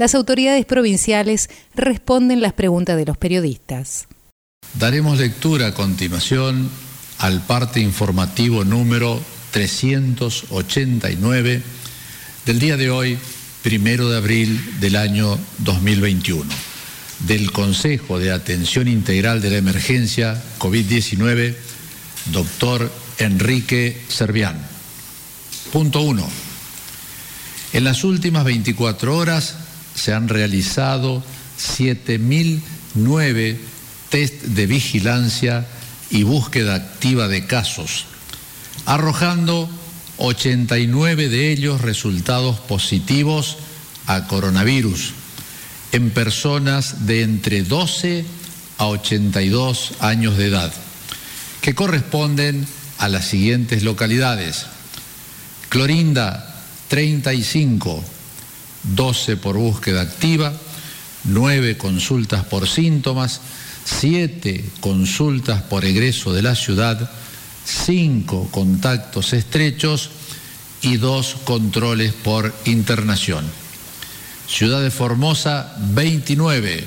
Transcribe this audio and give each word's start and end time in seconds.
las 0.00 0.14
autoridades 0.14 0.64
provinciales 0.64 1.50
responden 1.74 2.40
las 2.40 2.54
preguntas 2.54 2.96
de 2.96 3.04
los 3.04 3.18
periodistas. 3.18 4.08
Daremos 4.78 5.18
lectura 5.18 5.66
a 5.66 5.74
continuación 5.74 6.70
al 7.18 7.42
parte 7.42 7.80
informativo 7.80 8.64
número 8.64 9.20
389 9.50 11.62
del 12.46 12.58
día 12.58 12.78
de 12.78 12.88
hoy, 12.88 13.18
primero 13.62 14.08
de 14.08 14.16
abril 14.16 14.80
del 14.80 14.96
año 14.96 15.38
2021, 15.58 16.50
del 17.26 17.52
Consejo 17.52 18.18
de 18.18 18.32
Atención 18.32 18.88
Integral 18.88 19.42
de 19.42 19.50
la 19.50 19.58
Emergencia 19.58 20.42
COVID-19, 20.58 21.54
doctor 22.32 22.90
Enrique 23.18 24.00
Servián. 24.08 24.66
Punto 25.70 26.00
1. 26.00 26.26
En 27.74 27.84
las 27.84 28.02
últimas 28.02 28.44
24 28.44 29.14
horas 29.14 29.56
se 30.00 30.14
han 30.14 30.28
realizado 30.28 31.22
7.009 31.58 33.58
test 34.08 34.42
de 34.42 34.66
vigilancia 34.66 35.66
y 36.10 36.22
búsqueda 36.22 36.74
activa 36.74 37.28
de 37.28 37.46
casos, 37.46 38.06
arrojando 38.86 39.68
89 40.16 41.28
de 41.28 41.52
ellos 41.52 41.82
resultados 41.82 42.58
positivos 42.60 43.58
a 44.06 44.26
coronavirus 44.26 45.12
en 45.92 46.10
personas 46.10 47.06
de 47.06 47.22
entre 47.22 47.62
12 47.62 48.24
a 48.78 48.86
82 48.86 49.92
años 50.00 50.38
de 50.38 50.46
edad, 50.46 50.72
que 51.60 51.74
corresponden 51.74 52.66
a 52.96 53.08
las 53.08 53.26
siguientes 53.26 53.82
localidades. 53.82 54.64
Clorinda, 55.68 56.56
35, 56.88 58.02
12 58.82 59.36
por 59.36 59.56
búsqueda 59.56 60.00
activa, 60.00 60.52
9 61.24 61.76
consultas 61.76 62.44
por 62.44 62.68
síntomas, 62.68 63.40
7 63.84 64.64
consultas 64.80 65.62
por 65.62 65.84
egreso 65.84 66.32
de 66.32 66.42
la 66.42 66.54
ciudad, 66.54 67.10
5 67.64 68.48
contactos 68.50 69.32
estrechos 69.32 70.10
y 70.82 70.96
2 70.96 71.36
controles 71.44 72.12
por 72.12 72.54
internación. 72.64 73.44
Ciudad 74.48 74.82
de 74.82 74.90
Formosa, 74.90 75.74
29, 75.78 76.84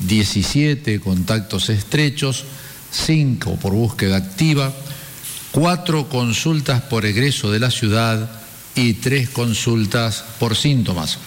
17 0.00 1.00
contactos 1.00 1.70
estrechos, 1.70 2.44
5 2.92 3.56
por 3.56 3.72
búsqueda 3.72 4.16
activa, 4.16 4.72
4 5.52 6.08
consultas 6.08 6.82
por 6.82 7.06
egreso 7.06 7.50
de 7.50 7.58
la 7.58 7.70
ciudad, 7.70 8.37
y 8.74 8.94
tres 8.94 9.28
consultas 9.30 10.24
por 10.38 10.56
síntomas. 10.56 11.18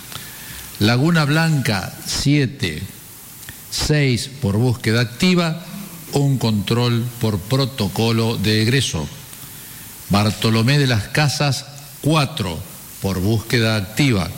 Laguna 0.80 1.26
Blanca, 1.26 1.94
siete, 2.06 2.82
seis 3.70 4.30
por 4.42 4.58
búsqueda 4.58 5.02
activa, 5.02 5.64
un 6.14 6.38
control 6.38 7.06
por 7.20 7.40
protocolo 7.40 8.38
de 8.38 8.64
egreso. 8.64 9.08
Bartolomé 10.10 10.80
de 10.80 10.88
las 10.88 11.10
Casas, 11.10 11.66
cuatro 12.02 12.60
por 13.02 13.20
búsqueda 13.20 13.76
activa. 13.76 14.30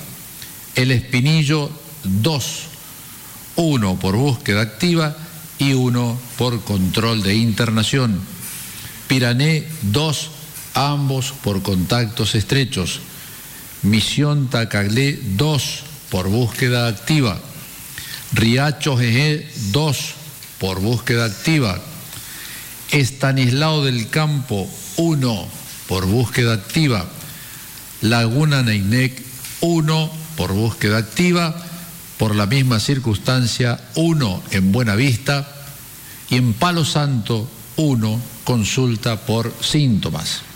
El 0.76 0.92
Espinillo, 0.92 1.72
dos, 2.04 2.64
uno 3.56 3.98
por 4.00 4.16
búsqueda 4.16 4.62
activa 4.62 5.16
y 5.60 5.74
uno 5.74 6.20
por 6.38 6.64
control 6.64 7.24
de 7.24 7.36
internación. 7.36 8.20
Pirané, 9.08 9.68
dos 9.82 10.32
ambos 10.74 11.34
por 11.44 11.62
contactos 11.62 12.36
estrechos. 12.36 13.00
Misión 13.84 14.50
Tacaglé 14.50 15.20
2 15.36 15.84
por 16.10 16.30
búsqueda 16.30 16.88
activa. 16.88 17.40
Riacho 18.34 18.96
GG 18.96 19.72
2 19.72 20.14
por 20.60 20.80
búsqueda 20.80 21.26
activa. 21.26 21.82
Estanislao 22.92 23.84
del 23.84 24.10
Campo 24.10 24.70
1 24.98 25.48
por 25.88 26.06
búsqueda 26.06 26.54
activa. 26.54 27.06
Laguna 28.02 28.64
Neinec 28.64 29.22
1 29.62 30.12
por 30.38 30.54
búsqueda 30.54 30.98
activa. 30.98 31.56
Por 32.18 32.36
la 32.36 32.46
misma 32.46 32.80
circunstancia 32.80 33.80
1 33.96 34.44
en 34.52 34.72
Buena 34.72 34.96
Vista. 34.96 35.48
Y 36.30 36.38
en 36.38 36.54
Palo 36.54 36.86
Santo 36.86 37.50
1 37.76 38.22
consulta 38.46 39.18
por 39.26 39.54
síntomas 39.62 40.53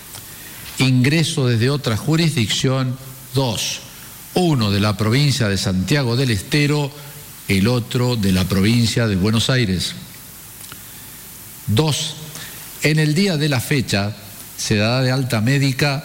ingreso 0.78 1.46
desde 1.46 1.70
otra 1.70 1.96
jurisdicción, 1.96 2.96
dos, 3.34 3.80
uno 4.34 4.70
de 4.70 4.80
la 4.80 4.96
provincia 4.96 5.48
de 5.48 5.58
Santiago 5.58 6.16
del 6.16 6.30
Estero, 6.30 6.90
el 7.48 7.66
otro 7.66 8.16
de 8.16 8.32
la 8.32 8.44
provincia 8.44 9.06
de 9.06 9.16
Buenos 9.16 9.50
Aires. 9.50 9.94
Dos, 11.66 12.14
en 12.82 12.98
el 12.98 13.14
día 13.14 13.36
de 13.36 13.48
la 13.48 13.60
fecha 13.60 14.14
se 14.56 14.76
dará 14.76 15.02
de 15.02 15.10
alta 15.10 15.40
médica 15.40 16.04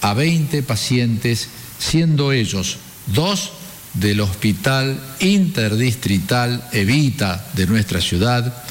a 0.00 0.14
20 0.14 0.62
pacientes, 0.62 1.48
siendo 1.78 2.32
ellos 2.32 2.78
dos 3.06 3.52
del 3.94 4.20
Hospital 4.20 5.00
Interdistrital 5.20 6.68
Evita 6.72 7.46
de 7.54 7.66
nuestra 7.66 8.00
ciudad, 8.00 8.62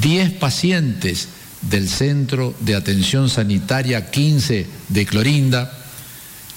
10 0.00 0.32
pacientes 0.32 1.28
del 1.70 1.88
Centro 1.88 2.54
de 2.60 2.74
Atención 2.74 3.28
Sanitaria 3.28 4.10
15 4.10 4.66
de 4.88 5.06
Clorinda, 5.06 5.72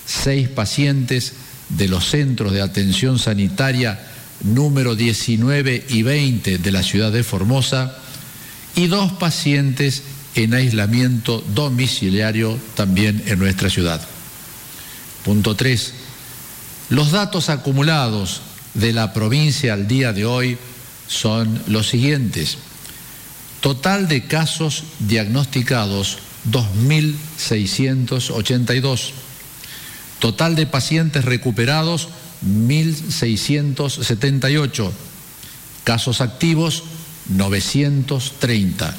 seis 0.05 0.47
pacientes 0.47 1.33
de 1.69 1.87
los 1.87 2.05
centros 2.05 2.53
de 2.53 2.61
atención 2.61 3.19
sanitaria 3.19 3.99
número 4.43 4.95
19 4.95 5.85
y 5.89 6.03
20 6.03 6.59
de 6.59 6.71
la 6.71 6.83
ciudad 6.83 7.11
de 7.11 7.23
Formosa 7.23 7.97
y 8.75 8.87
dos 8.87 9.11
pacientes 9.13 10.03
en 10.35 10.53
aislamiento 10.53 11.43
domiciliario 11.53 12.57
también 12.75 13.23
en 13.25 13.39
nuestra 13.39 13.69
ciudad. 13.69 14.01
Punto 15.25 15.55
3. 15.55 15.93
Los 16.89 17.11
datos 17.11 17.49
acumulados 17.49 18.41
de 18.75 18.93
la 18.93 19.13
provincia 19.13 19.73
al 19.73 19.87
día 19.87 20.13
de 20.13 20.25
hoy 20.25 20.57
son 21.07 21.61
los 21.67 21.87
siguientes. 21.87 22.57
Total 23.61 24.07
de 24.07 24.25
casos 24.25 24.83
diagnosticados 24.99 26.19
2.682. 26.51 29.11
Total 30.19 30.55
de 30.55 30.67
pacientes 30.67 31.25
recuperados 31.25 32.09
1.678. 32.45 34.91
Casos 35.83 36.21
activos 36.21 36.83
930. 37.29 38.95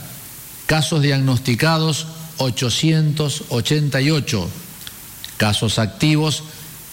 Casos 0.65 1.01
diagnosticados 1.01 2.07
888. 2.37 4.49
Casos 5.35 5.77
activos 5.77 6.43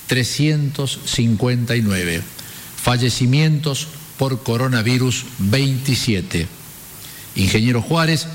359. 0.09 2.25
Fallecimientos 2.83 3.87
por 4.19 4.43
coronavirus 4.43 5.25
27. 5.39 6.49
Ingeniero 7.37 7.81
Juárez, 7.81 8.27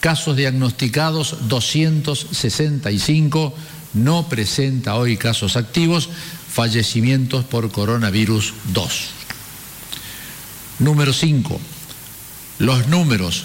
casos 0.00 0.36
diagnosticados 0.36 1.48
265, 1.48 3.54
no 3.94 4.28
presenta 4.28 4.96
hoy 4.96 5.16
casos 5.16 5.56
activos, 5.56 6.10
fallecimientos 6.52 7.44
por 7.44 7.70
coronavirus 7.70 8.52
2. 8.72 9.10
Número 10.80 11.12
5. 11.12 11.60
Los 12.58 12.88
números 12.88 13.44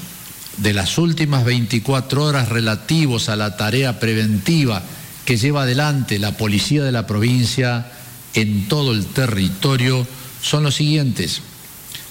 de 0.57 0.73
las 0.73 0.97
últimas 0.97 1.45
24 1.45 2.23
horas 2.23 2.49
relativos 2.49 3.29
a 3.29 3.35
la 3.35 3.55
tarea 3.55 3.99
preventiva 3.99 4.81
que 5.25 5.37
lleva 5.37 5.61
adelante 5.63 6.19
la 6.19 6.37
policía 6.37 6.83
de 6.83 6.91
la 6.91 7.07
provincia 7.07 7.91
en 8.33 8.67
todo 8.67 8.93
el 8.93 9.05
territorio 9.05 10.07
son 10.41 10.63
los 10.63 10.75
siguientes. 10.75 11.41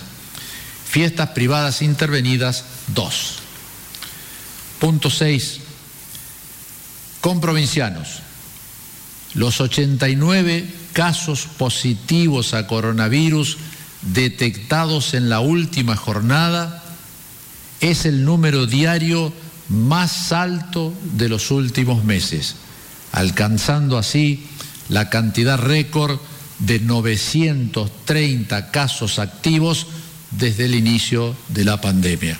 Fiestas 0.88 1.30
privadas 1.30 1.82
intervenidas 1.82 2.64
2. 2.94 3.39
Punto 4.80 5.10
6. 5.10 5.60
Con 7.20 7.40
provincianos. 7.40 8.22
Los 9.34 9.60
89 9.60 10.66
casos 10.92 11.46
positivos 11.58 12.54
a 12.54 12.66
coronavirus 12.66 13.58
detectados 14.02 15.14
en 15.14 15.28
la 15.28 15.40
última 15.40 15.94
jornada 15.94 16.82
es 17.80 18.06
el 18.06 18.24
número 18.24 18.66
diario 18.66 19.32
más 19.68 20.32
alto 20.32 20.92
de 21.14 21.28
los 21.28 21.50
últimos 21.50 22.02
meses, 22.02 22.56
alcanzando 23.12 23.98
así 23.98 24.46
la 24.88 25.10
cantidad 25.10 25.58
récord 25.58 26.18
de 26.58 26.80
930 26.80 28.70
casos 28.70 29.18
activos 29.18 29.86
desde 30.30 30.64
el 30.64 30.74
inicio 30.74 31.36
de 31.48 31.64
la 31.64 31.80
pandemia. 31.80 32.38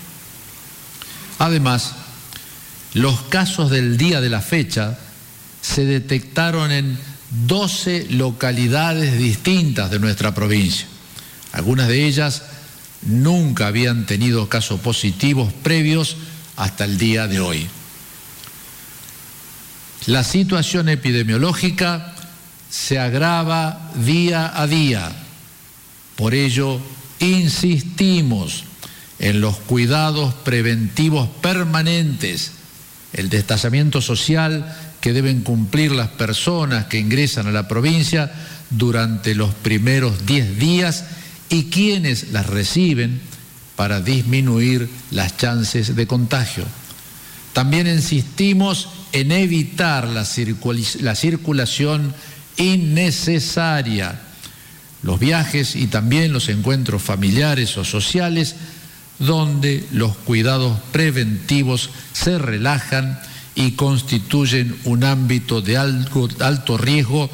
Además, 1.39 1.95
los 2.95 3.23
casos 3.23 3.71
del 3.71 3.97
día 3.97 4.21
de 4.21 4.31
la 4.31 4.41
fecha 4.41 4.99
se 5.61 5.85
detectaron 5.85 6.73
en 6.73 6.99
12 7.47 8.09
localidades 8.11 9.19
distintas 9.19 9.91
de 9.91 9.99
nuestra 9.99 10.35
provincia. 10.35 10.87
Algunas 11.53 11.89
de 11.89 12.07
ellas 12.07 12.43
nunca 13.03 13.69
habían 13.69 14.07
tenido 14.07 14.49
casos 14.49 14.81
positivos 14.81 15.53
previos 15.53 16.17
hasta 16.57 16.85
el 16.85 16.99
día 16.99 17.27
de 17.27 17.41
hoy. 17.41 17.67
La 20.07 20.25
situación 20.25 20.89
epidemiológica 20.89 22.15
se 22.71 22.99
agrava 22.99 23.91
día 23.95 24.61
a 24.61 24.67
día. 24.67 25.11
Por 26.17 26.35
ello, 26.35 26.81
insistimos 27.19 28.65
en 29.19 29.41
los 29.41 29.57
cuidados 29.59 30.35
preventivos 30.35 31.29
permanentes, 31.43 32.53
el 33.13 33.29
destazamiento 33.29 34.01
social 34.01 34.77
que 35.01 35.13
deben 35.13 35.43
cumplir 35.43 35.93
las 35.93 36.09
personas 36.09 36.87
que 36.87 36.99
ingresan 36.99 37.47
a 37.47 37.53
la 37.53 37.69
provincia 37.69 38.33
durante 38.71 39.35
los 39.35 39.55
primeros 39.55 40.27
10 40.27 40.59
días 40.59 41.05
y 41.49 41.65
quienes 41.65 42.31
las 42.31 42.47
reciben 42.47 43.21
para 43.77 44.01
disminuir 44.01 44.89
las 45.11 45.37
chances 45.37 45.97
de 45.97 46.07
contagio. 46.07 46.65
También 47.53 47.89
insistimos 47.89 48.89
en 49.13 49.33
evitar 49.33 50.07
la, 50.07 50.27
la 51.01 51.15
circulación 51.15 52.15
innecesaria. 52.57 54.21
Los 55.03 55.19
viajes 55.19 55.77
y 55.77 55.87
también 55.87 56.33
los 56.33 56.49
encuentros 56.49 57.03
familiares 57.03 57.77
o 57.79 57.85
sociales 57.85 58.55
donde 59.21 59.87
los 59.93 60.17
cuidados 60.17 60.81
preventivos 60.91 61.91
se 62.13 62.39
relajan 62.39 63.21
y 63.55 63.73
constituyen 63.73 64.77
un 64.85 65.05
ámbito 65.05 65.61
de 65.61 65.77
alto, 65.77 66.79
riesgo 66.79 67.31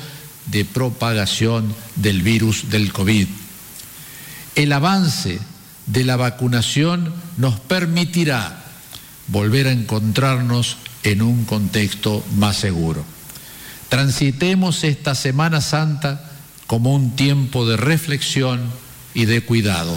de 0.47 0.65
propagación 0.65 1.73
del 1.95 2.23
virus 2.23 2.69
del 2.71 2.93
COVID. 2.93 3.29
El 4.57 4.73
avance 4.73 5.39
de 5.87 6.05
la 6.05 6.17
vacunación 6.17 7.13
nos 7.37 7.61
permitirá 7.61 8.65
volver 9.29 9.69
a 9.69 9.73
encontrarnos 9.73 10.79
en 11.05 11.23
un 11.23 11.45
contexto 11.45 12.25
más 12.37 12.57
seguro. 12.57 13.05
Transitemos 13.89 14.83
esta 14.83 15.15
Semana 15.15 15.61
Santa 15.61 16.33
como 16.67 16.95
un 16.95 17.15
tiempo 17.15 17.67
de 17.67 17.77
reflexión 17.77 18.61
y 19.15 19.27
de 19.27 19.43
cuidado. 19.43 19.97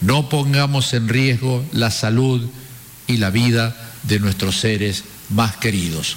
No 0.00 0.28
pongamos 0.28 0.92
en 0.94 1.08
riesgo 1.08 1.64
la 1.72 1.90
salud 1.90 2.46
y 3.06 3.16
la 3.16 3.30
vida 3.30 3.76
de 4.04 4.20
nuestros 4.20 4.58
seres 4.60 5.04
más 5.30 5.56
queridos. 5.56 6.16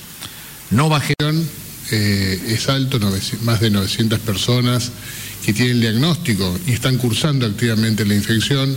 No 0.69 0.89
bajemos. 0.89 1.45
Eh, 1.93 2.39
es 2.47 2.69
alto, 2.69 2.99
más 3.41 3.59
de 3.59 3.69
900 3.69 4.19
personas 4.19 4.91
que 5.45 5.51
tienen 5.51 5.81
diagnóstico 5.81 6.57
y 6.65 6.71
están 6.71 6.97
cursando 6.97 7.45
activamente 7.45 8.05
la 8.05 8.15
infección. 8.15 8.73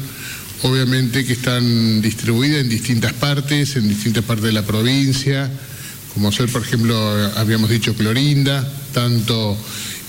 Obviamente 0.62 1.24
que 1.24 1.34
están 1.34 2.02
distribuidas 2.02 2.62
en 2.62 2.68
distintas 2.68 3.12
partes, 3.12 3.76
en 3.76 3.88
distintas 3.88 4.24
partes 4.24 4.46
de 4.46 4.52
la 4.52 4.62
provincia 4.62 5.50
como 6.14 6.30
ser, 6.30 6.48
por 6.48 6.62
ejemplo, 6.62 6.96
habíamos 7.36 7.68
dicho 7.68 7.92
Clorinda, 7.94 8.66
tanto 8.92 9.58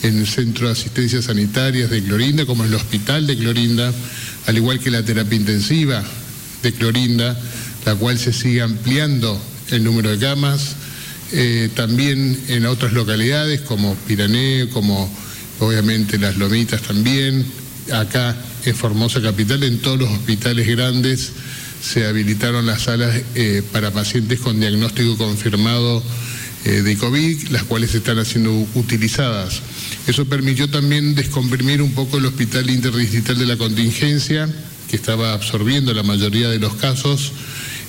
en 0.03 0.19
el 0.19 0.27
Centro 0.27 0.67
de 0.67 0.73
Asistencia 0.73 1.21
Sanitarias 1.21 1.89
de 1.89 2.03
Clorinda 2.03 2.45
como 2.45 2.63
en 2.63 2.69
el 2.69 2.75
Hospital 2.75 3.27
de 3.27 3.37
Clorinda, 3.37 3.93
al 4.45 4.57
igual 4.57 4.79
que 4.79 4.91
la 4.91 5.03
terapia 5.03 5.37
intensiva 5.37 6.03
de 6.61 6.73
Clorinda, 6.73 7.39
la 7.85 7.95
cual 7.95 8.17
se 8.19 8.33
sigue 8.33 8.61
ampliando 8.61 9.39
el 9.71 9.83
número 9.83 10.09
de 10.09 10.19
camas, 10.19 10.75
eh, 11.31 11.69
también 11.75 12.39
en 12.47 12.65
otras 12.65 12.93
localidades 12.93 13.61
como 13.61 13.95
Piraneo, 14.07 14.69
como 14.69 15.11
obviamente 15.59 16.17
las 16.17 16.37
Lomitas 16.37 16.81
también, 16.81 17.45
acá 17.93 18.35
en 18.65 18.75
Formosa 18.75 19.21
Capital, 19.21 19.63
en 19.63 19.79
todos 19.79 19.99
los 19.99 20.09
hospitales 20.11 20.67
grandes 20.67 21.31
se 21.85 22.05
habilitaron 22.05 22.65
las 22.65 22.83
salas 22.83 23.21
eh, 23.35 23.61
para 23.71 23.91
pacientes 23.91 24.39
con 24.39 24.59
diagnóstico 24.59 25.17
confirmado 25.17 26.01
eh, 26.63 26.81
de 26.81 26.97
COVID, 26.97 27.49
las 27.49 27.63
cuales 27.63 27.93
están 27.93 28.25
siendo 28.25 28.51
utilizadas. 28.73 29.61
Eso 30.07 30.25
permitió 30.25 30.69
también 30.69 31.15
descomprimir 31.15 31.81
un 31.81 31.93
poco 31.93 32.17
el 32.17 32.27
hospital 32.27 32.69
interdistrital 32.69 33.39
de 33.39 33.47
la 33.47 33.57
contingencia, 33.57 34.47
que 34.87 34.95
estaba 34.95 35.33
absorbiendo 35.33 35.93
la 35.95 36.03
mayoría 36.03 36.49
de 36.49 36.59
los 36.59 36.75
casos, 36.75 37.31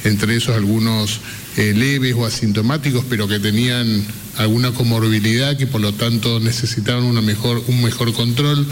entre 0.05 0.37
esos 0.37 0.57
algunos 0.57 1.21
eh, 1.59 1.75
leves 1.77 2.15
o 2.15 2.25
asintomáticos, 2.25 3.05
pero 3.11 3.29
que 3.29 3.39
tenían 3.39 4.03
alguna 4.39 4.73
comorbilidad 4.73 5.59
que 5.59 5.67
por 5.67 5.81
lo 5.83 5.93
tanto 5.93 6.41
necesitaban 6.41 7.05
una 7.05 7.21
mejor, 7.21 7.63
un 7.67 7.83
mejor 7.83 8.15
control. 8.15 8.67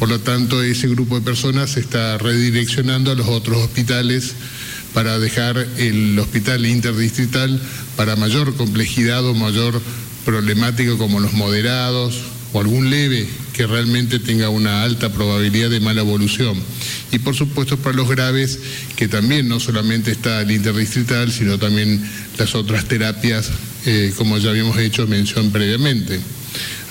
Por 0.00 0.08
lo 0.08 0.18
tanto, 0.20 0.60
ese 0.62 0.88
grupo 0.88 1.16
de 1.16 1.24
personas 1.24 1.70
se 1.70 1.80
está 1.80 2.18
redireccionando 2.18 3.12
a 3.12 3.14
los 3.14 3.28
otros 3.28 3.58
hospitales 3.58 4.34
para 4.92 5.20
dejar 5.20 5.68
el 5.76 6.18
hospital 6.18 6.66
interdistrital 6.66 7.60
para 7.96 8.16
mayor 8.16 8.56
complejidad 8.56 9.24
o 9.24 9.34
mayor 9.34 9.80
problemática 10.24 10.96
como 10.96 11.20
los 11.20 11.34
moderados 11.34 12.37
o 12.52 12.60
algún 12.60 12.90
leve 12.90 13.26
que 13.52 13.66
realmente 13.66 14.18
tenga 14.18 14.48
una 14.48 14.82
alta 14.82 15.12
probabilidad 15.12 15.70
de 15.70 15.80
mala 15.80 16.00
evolución. 16.00 16.56
Y 17.12 17.18
por 17.18 17.34
supuesto 17.34 17.76
para 17.76 17.96
los 17.96 18.08
graves, 18.08 18.58
que 18.96 19.08
también 19.08 19.48
no 19.48 19.60
solamente 19.60 20.10
está 20.10 20.42
el 20.42 20.50
interdistrital, 20.50 21.30
sino 21.32 21.58
también 21.58 22.02
las 22.38 22.54
otras 22.54 22.86
terapias, 22.86 23.50
eh, 23.86 24.12
como 24.16 24.38
ya 24.38 24.50
habíamos 24.50 24.78
hecho 24.78 25.06
mención 25.06 25.50
previamente. 25.50 26.20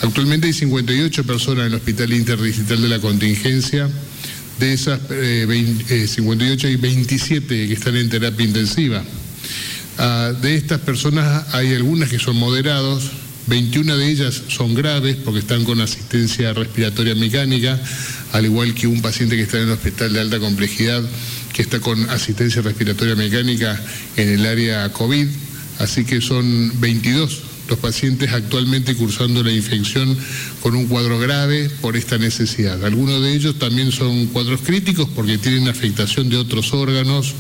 Actualmente 0.02 0.48
hay 0.48 0.54
58 0.54 1.24
personas 1.24 1.62
en 1.62 1.68
el 1.68 1.76
Hospital 1.76 2.14
Interdistrital 2.14 2.82
de 2.82 2.90
la 2.90 3.00
Contingencia, 3.00 3.90
de 4.60 4.74
esas 4.74 5.00
58 5.08 6.68
eh, 6.68 6.70
hay 6.70 6.76
27 6.76 7.68
que 7.68 7.74
están 7.74 7.96
en 7.96 8.10
terapia 8.10 8.46
intensiva. 8.46 9.04
Ah, 10.00 10.34
de 10.42 10.56
estas 10.56 10.80
personas 10.82 11.54
hay 11.54 11.74
algunas 11.74 12.10
que 12.10 12.20
son 12.20 12.36
moderados, 12.36 13.12
21 13.48 13.98
de 13.98 14.10
ellas 14.10 14.44
son 14.50 14.76
graves 14.76 15.16
porque 15.24 15.40
están 15.40 15.64
con 15.64 15.80
asistencia 15.82 16.54
respiratoria 16.54 17.16
mecánica, 17.16 17.80
al 18.34 18.46
igual 18.46 18.74
que 18.74 18.88
un 18.88 19.02
paciente 19.02 19.36
que 19.36 19.44
está 19.44 19.58
en 19.58 19.64
el 19.64 19.72
hospital 19.72 20.14
de 20.14 20.20
alta 20.20 20.40
complejidad 20.40 21.04
que 21.54 21.64
está 21.64 21.80
con 21.80 22.10
asistencia 22.12 22.62
respiratoria 22.62 23.16
mecánica 23.16 23.82
en 24.16 24.30
el 24.30 24.46
área 24.46 24.92
COVID. 24.94 25.28
Así 25.80 26.06
que 26.06 26.22
son 26.22 26.72
22 26.80 27.42
los 27.68 27.80
pacientes 27.80 28.32
actualmente 28.32 28.96
cursando 28.96 29.44
la 29.44 29.52
infección 29.52 30.16
con 30.62 30.76
un 30.76 30.88
cuadro 30.88 31.20
grave 31.20 31.70
por 31.82 31.98
esta 31.98 32.18
necesidad. 32.18 32.84
Algunos 32.86 33.22
de 33.22 33.34
ellos 33.34 33.60
también 33.60 33.92
son 33.92 34.28
cuadros 34.28 34.62
críticos 34.62 35.10
porque 35.16 35.38
tienen 35.38 35.68
afectación 35.68 36.30
de 36.30 36.38
otros 36.38 36.74
órganos 36.74 37.34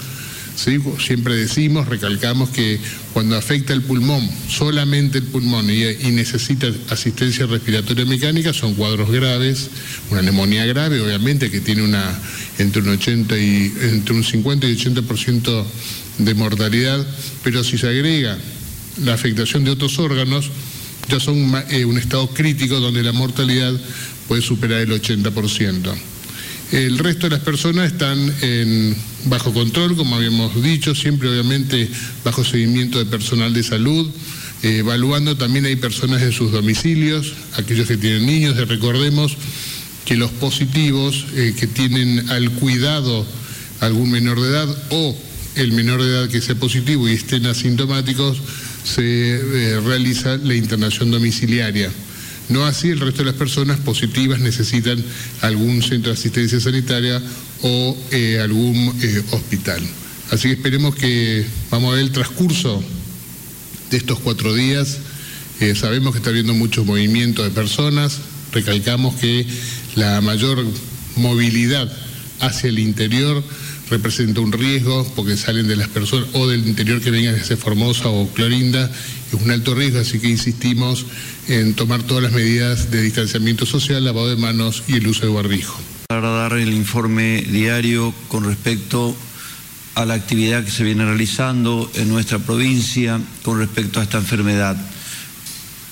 Siempre 0.57 1.35
decimos, 1.35 1.87
recalcamos 1.87 2.49
que 2.49 2.79
cuando 3.13 3.37
afecta 3.37 3.73
el 3.73 3.83
pulmón, 3.83 4.27
solamente 4.49 5.19
el 5.19 5.25
pulmón 5.25 5.69
y, 5.69 6.11
necesita 6.11 6.67
asistencia 6.89 7.45
respiratoria 7.45 8.05
mecánica, 8.05 8.53
son 8.53 8.73
cuadros 8.73 9.11
graves, 9.11 9.69
una 10.09 10.23
neumonía 10.23 10.65
grave, 10.65 10.99
obviamente, 10.99 11.51
que 11.51 11.61
tiene 11.61 11.83
una 11.83 12.19
entre 12.57 12.81
un 12.81 12.89
80 12.89 13.37
y 13.37 13.71
entre 13.81 14.15
un 14.15 14.23
50 14.23 14.67
y 14.67 14.75
80% 14.75 15.65
de 16.17 16.33
mortalidad, 16.33 17.05
pero 17.43 17.63
si 17.63 17.77
se 17.77 17.87
agrega 17.87 18.35
la 19.03 19.13
afectación 19.13 19.63
de 19.63 19.69
otros 19.69 19.99
órganos, 19.99 20.49
ya 21.07 21.19
son 21.19 21.53
eh, 21.69 21.85
un 21.85 21.99
estado 21.99 22.27
crítico 22.29 22.79
donde 22.79 23.03
la 23.03 23.11
mortalidad 23.11 23.73
puede 24.27 24.41
superar 24.41 24.81
el 24.81 24.89
80%. 24.89 26.16
El 26.71 26.97
resto 26.97 27.27
de 27.27 27.35
las 27.35 27.43
personas 27.43 27.91
están 27.91 28.33
bajo 29.25 29.53
control, 29.53 29.95
como 29.95 30.15
habíamos 30.15 30.61
dicho, 30.61 30.95
siempre 30.95 31.29
obviamente 31.29 31.89
bajo 32.23 32.43
seguimiento 32.43 32.99
de 32.99 33.05
personal 33.05 33.53
de 33.53 33.63
salud, 33.63 34.09
eh, 34.63 34.77
evaluando 34.79 35.37
también 35.37 35.65
hay 35.65 35.75
personas 35.75 36.21
en 36.21 36.31
sus 36.31 36.51
domicilios, 36.51 37.33
aquellos 37.57 37.87
que 37.87 37.97
tienen 37.97 38.25
niños, 38.25 38.55
recordemos 38.67 39.37
que 40.05 40.17
los 40.17 40.31
positivos 40.31 41.25
eh, 41.35 41.53
que 41.57 41.67
tienen 41.67 42.29
al 42.29 42.49
cuidado 42.51 43.25
algún 43.81 44.09
menor 44.09 44.41
de 44.41 44.49
edad 44.49 44.77
o 44.89 45.15
el 45.55 45.73
menor 45.73 46.01
de 46.01 46.09
edad 46.09 46.29
que 46.29 46.41
sea 46.41 46.55
positivo 46.55 47.07
y 47.07 47.13
estén 47.13 47.45
asintomáticos, 47.45 48.39
se 48.83 49.03
eh, 49.03 49.79
realiza 49.81 50.37
la 50.37 50.55
internación 50.55 51.11
domiciliaria. 51.11 51.91
No 52.49 52.65
así 52.65 52.89
el 52.89 52.99
resto 52.99 53.19
de 53.19 53.25
las 53.25 53.35
personas 53.35 53.79
positivas 53.79 54.39
necesitan 54.39 55.03
algún 55.41 55.81
centro 55.81 56.11
de 56.11 56.17
asistencia 56.17 56.59
sanitaria 56.59 57.21
o 57.61 57.97
eh, 58.11 58.39
algún 58.41 58.95
eh, 59.01 59.23
hospital. 59.31 59.81
Así 60.31 60.49
que 60.49 60.53
esperemos 60.53 60.95
que 60.95 61.45
vamos 61.69 61.91
a 61.91 61.95
ver 61.95 62.05
el 62.05 62.11
transcurso 62.11 62.83
de 63.89 63.97
estos 63.97 64.19
cuatro 64.19 64.53
días. 64.53 64.99
Eh, 65.59 65.75
sabemos 65.75 66.13
que 66.13 66.19
está 66.19 66.29
habiendo 66.29 66.53
mucho 66.53 66.85
movimiento 66.85 67.43
de 67.43 67.49
personas. 67.49 68.19
Recalcamos 68.53 69.15
que 69.15 69.45
la 69.95 70.21
mayor 70.21 70.63
movilidad 71.15 71.91
hacia 72.39 72.69
el 72.69 72.79
interior 72.79 73.43
representa 73.89 74.41
un 74.41 74.51
riesgo 74.51 75.05
porque 75.15 75.37
salen 75.37 75.67
de 75.67 75.75
las 75.75 75.87
personas 75.87 76.27
o 76.33 76.47
del 76.47 76.67
interior 76.67 77.01
que 77.01 77.11
vengan 77.11 77.35
desde 77.35 77.57
Formosa 77.57 78.09
o 78.09 78.27
Clorinda, 78.29 78.91
es 79.31 79.41
un 79.41 79.51
alto 79.51 79.75
riesgo, 79.75 79.99
así 79.99 80.19
que 80.19 80.29
insistimos 80.29 81.05
en 81.47 81.73
tomar 81.73 82.03
todas 82.03 82.23
las 82.23 82.33
medidas 82.33 82.91
de 82.91 83.01
distanciamiento 83.01 83.65
social, 83.65 84.03
lavado 84.03 84.29
de 84.29 84.35
manos 84.35 84.83
y 84.87 84.95
el 84.95 85.07
uso 85.07 85.25
de 85.25 85.33
barbijo. 85.33 85.79
Para 86.07 86.29
dar 86.29 86.53
el 86.53 86.73
informe 86.73 87.41
diario 87.41 88.13
con 88.27 88.45
respecto 88.45 89.15
a 89.95 90.05
la 90.05 90.13
actividad 90.13 90.63
que 90.63 90.71
se 90.71 90.83
viene 90.83 91.05
realizando 91.05 91.91
en 91.95 92.07
nuestra 92.07 92.39
provincia 92.39 93.19
con 93.43 93.59
respecto 93.59 93.99
a 93.99 94.03
esta 94.03 94.19
enfermedad. 94.19 94.77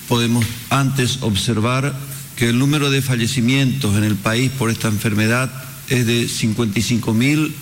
Podemos 0.08 0.46
antes 0.70 1.18
observar 1.22 1.98
que 2.36 2.48
el 2.48 2.58
número 2.58 2.90
de 2.90 3.02
fallecimientos 3.02 3.96
en 3.96 4.04
el 4.04 4.14
país 4.14 4.50
por 4.52 4.70
esta 4.70 4.88
enfermedad 4.88 5.50
es 5.88 6.06
de 6.06 6.26
55.000 6.26 7.52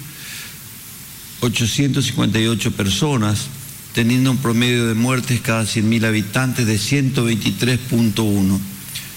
858 1.44 2.72
personas, 2.72 3.48
teniendo 3.92 4.30
un 4.30 4.38
promedio 4.38 4.86
de 4.86 4.94
muertes 4.94 5.40
cada 5.40 5.64
100.000 5.64 6.06
habitantes 6.06 6.66
de 6.66 6.76
123.1. 6.76 8.58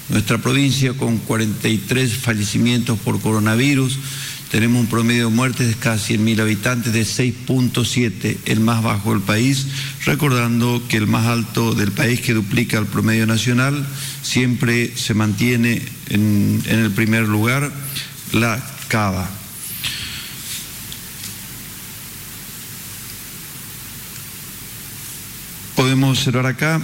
Nuestra 0.10 0.38
provincia, 0.38 0.94
con 0.94 1.18
43 1.20 2.14
fallecimientos 2.14 3.00
por 3.00 3.22
coronavirus, 3.22 3.98
tenemos 4.52 4.82
un 4.82 4.88
promedio 4.88 5.30
de 5.30 5.36
muertes 5.36 5.68
de 5.68 5.76
cada 5.76 5.98
100.000 5.98 6.42
habitantes 6.42 6.94
de 6.94 7.02
6.7, 7.04 8.38
el 8.46 8.60
más 8.60 8.84
bajo 8.84 9.12
del 9.12 9.22
país, 9.22 9.68
recordando 10.06 10.82
que 10.88 10.98
el 10.98 11.08
más 11.08 11.28
alto 11.28 11.74
del 11.76 11.92
país 11.92 12.20
que 12.22 12.34
duplica 12.34 12.78
el 12.78 12.88
promedio 12.88 13.26
nacional 13.26 13.86
siempre 14.22 14.96
se 14.96 15.14
mantiene 15.14 15.82
en, 16.10 16.62
el 16.68 16.92
primer 16.92 17.28
lugar, 17.28 17.72
la 18.34 18.62
Cava. 18.90 19.30
Podemos 25.78 26.18
observar 26.18 26.48
acá 26.48 26.82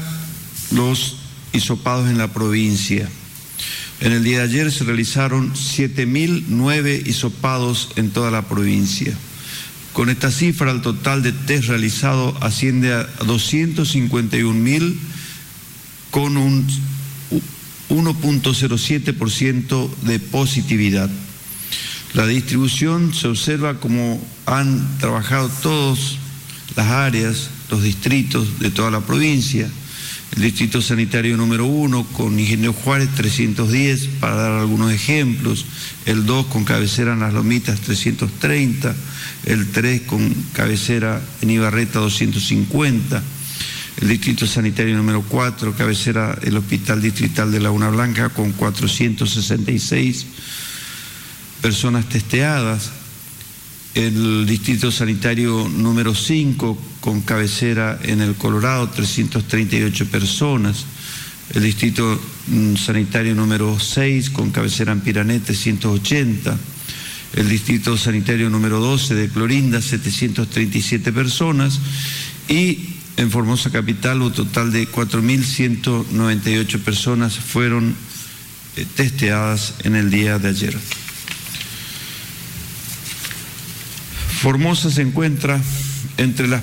los 0.72 1.18
hisopados 1.52 2.10
en 2.12 2.20
la 2.20 2.32
provincia. 2.32 3.10
En 4.00 4.12
el 4.12 4.24
día 4.24 4.38
de 4.38 4.44
ayer 4.44 4.72
se 4.72 4.84
realizaron 4.84 5.52
7.009 5.54 7.08
hisopados 7.08 7.90
en 7.96 8.12
toda 8.12 8.30
la 8.30 8.44
provincia. 8.44 9.18
Con 9.94 10.12
esta 10.12 10.30
cifra, 10.30 10.70
el 10.72 10.82
total 10.82 11.24
de 11.24 11.32
test 11.32 11.70
realizado 11.70 12.38
asciende 12.40 12.94
a 12.94 13.12
251.000 13.22 14.96
con 16.12 16.38
un 16.38 16.68
1.07% 17.90 19.96
de 20.04 20.20
positividad. 20.20 21.10
La 22.14 22.28
distribución 22.28 23.16
se 23.16 23.28
observa 23.28 23.80
como 23.80 24.24
han 24.46 25.00
trabajado 25.00 25.50
todas 25.50 26.18
las 26.76 26.88
áreas 26.88 27.50
los 27.74 27.82
distritos 27.82 28.60
de 28.60 28.70
toda 28.70 28.92
la 28.92 29.02
provincia. 29.02 29.68
El 30.36 30.44
distrito 30.44 30.80
sanitario 30.80 31.36
número 31.38 31.66
uno 31.66 32.06
con 32.06 32.40
Ingeniero 32.40 32.72
Juárez 32.72 33.10
310, 33.16 34.10
para 34.20 34.36
dar 34.36 34.52
algunos 34.52 34.92
ejemplos. 34.92 35.66
El 36.06 36.28
2 36.28 36.46
con 36.48 36.66
cabecera 36.66 37.14
en 37.14 37.22
Las 37.22 37.34
Lomitas 37.34 37.80
330. 37.82 38.96
El 39.46 39.72
3 39.72 40.02
con 40.04 40.32
cabecera 40.54 41.20
en 41.42 41.50
Ibarreta 41.50 41.98
250. 41.98 43.24
El 44.02 44.08
distrito 44.08 44.46
sanitario 44.46 44.96
número 44.96 45.24
4, 45.24 45.74
cabecera 45.76 46.38
el 46.44 46.58
Hospital 46.58 47.02
Distrital 47.02 47.52
de 47.52 47.60
Laguna 47.60 47.90
Blanca 47.90 48.30
con 48.30 48.52
466 48.52 50.28
personas 51.60 52.08
testeadas 52.08 52.92
el 53.96 54.46
distrito 54.46 54.92
sanitario 54.92 55.70
número 55.70 56.16
5 56.16 56.78
con 57.00 57.22
cabecera 57.22 58.00
en 58.04 58.22
el 58.22 58.36
Colorado, 58.36 58.90
338 58.90 60.08
personas, 60.08 60.86
el 61.54 61.64
distrito 61.64 62.20
mm, 62.48 62.76
sanitario 62.76 63.36
número 63.36 63.80
6 63.80 64.32
con 64.32 64.52
cabecera 64.52 64.94
en 64.94 65.02
Pirané, 65.02 65.40
380, 65.40 66.58
el 67.36 67.50
distrito 67.50 67.98
sanitario 67.98 68.50
número 68.50 68.80
12 68.80 69.16
de 69.16 69.30
Clorinda, 69.30 69.82
737 69.82 71.12
personas. 71.12 71.80
Y 72.48 72.94
en 73.18 73.30
Formosa 73.30 73.70
Capital 73.72 74.22
un 74.22 74.34
total 74.34 74.72
de 74.72 74.88
4.198 74.88 76.80
personas 76.80 77.36
fueron 77.38 77.96
eh, 78.76 78.86
testeadas 78.96 79.76
en 79.84 79.96
el 79.96 80.10
día 80.10 80.40
de 80.40 80.50
ayer. 80.50 80.76
Formosa 84.44 84.92
se 84.92 85.02
encuentra 85.02 85.60
entre 86.18 86.50
las 86.50 86.62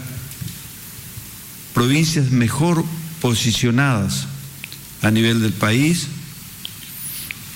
provincias 1.72 2.30
mejor 2.30 2.84
posicionadas 3.22 4.26
a 5.00 5.10
nivel 5.10 5.40
del 5.40 5.54
país 5.54 6.08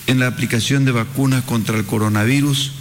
en 0.07 0.21
la 0.21 0.29
aplicación 0.29 0.87
de 0.87 0.93
vacunas 0.93 1.45
contra 1.45 1.77
el 1.77 1.85
coronavirus 1.85 2.73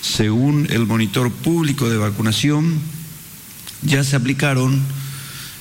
Según 0.02 0.68
el 0.70 0.86
monitor 0.86 1.32
público 1.32 1.90
de 1.90 1.98
vacunación, 1.98 3.01
ya 3.84 4.04
se 4.04 4.16
aplicaron 4.16 4.82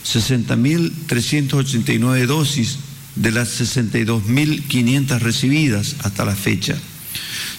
60.389 0.05 2.27
dosis 2.27 2.79
de 3.17 3.33
las 3.33 3.61
62.500 3.61 5.19
recibidas 5.19 5.97
hasta 6.03 6.25
la 6.25 6.35
fecha. 6.35 6.77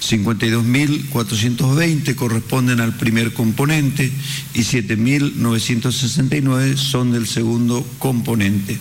52.420 0.01 2.15
corresponden 2.15 2.79
al 2.79 2.95
primer 2.95 3.33
componente 3.33 4.11
y 4.53 4.61
7.969 4.61 6.75
son 6.75 7.11
del 7.11 7.27
segundo 7.27 7.85
componente. 7.99 8.79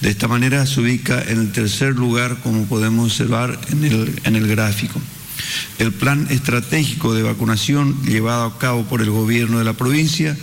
De 0.00 0.10
esta 0.10 0.26
manera 0.28 0.64
se 0.66 0.80
ubica 0.80 1.22
en 1.22 1.38
el 1.38 1.52
tercer 1.52 1.94
lugar, 1.94 2.40
como 2.42 2.66
podemos 2.66 3.12
observar 3.12 3.60
en 3.70 3.84
el, 3.84 4.20
en 4.24 4.34
el 4.34 4.48
gráfico. 4.48 5.00
El 5.78 5.92
plan 5.92 6.26
estratégico 6.30 7.14
de 7.14 7.22
vacunación 7.22 8.02
llevado 8.04 8.44
a 8.44 8.58
cabo 8.58 8.82
por 8.84 9.00
el 9.02 9.10
gobierno 9.10 9.58
de 9.58 9.64
la 9.64 9.74
provincia 9.74 10.36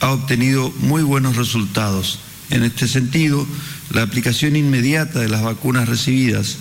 ha 0.00 0.10
obtenido 0.10 0.72
muy 0.80 1.02
buenos 1.02 1.36
resultados. 1.36 2.18
En 2.50 2.62
este 2.62 2.86
sentido, 2.86 3.46
la 3.90 4.02
aplicación 4.02 4.56
inmediata 4.56 5.20
de 5.20 5.28
las 5.28 5.42
vacunas 5.42 5.88
recibidas 5.88 6.58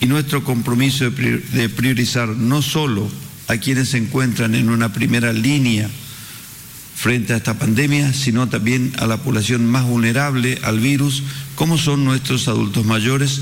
y 0.00 0.06
nuestro 0.06 0.44
compromiso 0.44 1.10
de 1.10 1.68
priorizar 1.68 2.28
no 2.28 2.62
solo 2.62 3.08
a 3.48 3.56
quienes 3.56 3.90
se 3.90 3.98
encuentran 3.98 4.54
en 4.54 4.70
una 4.70 4.92
primera 4.92 5.32
línea 5.32 5.88
frente 6.94 7.32
a 7.32 7.38
esta 7.38 7.58
pandemia, 7.58 8.12
sino 8.12 8.48
también 8.48 8.92
a 8.98 9.06
la 9.06 9.16
población 9.16 9.64
más 9.66 9.84
vulnerable 9.84 10.58
al 10.62 10.80
virus, 10.80 11.22
como 11.54 11.78
son 11.78 12.04
nuestros 12.04 12.46
adultos 12.46 12.84
mayores, 12.84 13.40